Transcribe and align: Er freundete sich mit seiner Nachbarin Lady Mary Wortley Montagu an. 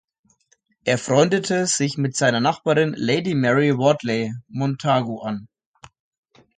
Er 0.83 0.97
freundete 0.97 1.67
sich 1.67 1.95
mit 1.99 2.15
seiner 2.17 2.39
Nachbarin 2.39 2.95
Lady 2.97 3.35
Mary 3.35 3.77
Wortley 3.77 4.33
Montagu 4.47 5.19
an. 5.21 5.47